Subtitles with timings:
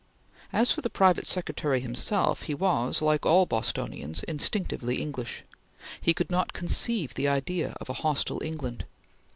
[0.51, 5.43] As for the private secretary himself, he was, like all Bostonians, instinctively English.
[6.01, 8.85] He could not conceive the idea of a hostile England.